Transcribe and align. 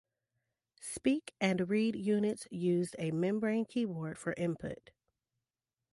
Speak 0.81 1.35
and 1.39 1.69
Read 1.69 1.95
units 1.95 2.47
used 2.49 2.95
a 2.97 3.11
membrane 3.11 3.65
keyboard 3.65 4.17
for 4.17 4.33
input. 4.35 4.89